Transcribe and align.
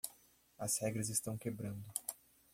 As 0.57 0.79
regras 0.79 1.09
estão 1.09 1.37
quebrando. 1.37 1.85